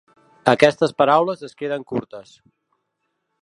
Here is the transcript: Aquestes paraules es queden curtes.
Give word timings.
Aquestes 0.53 0.95
paraules 1.01 1.43
es 1.49 1.53
queden 1.61 1.85
curtes. 1.93 2.33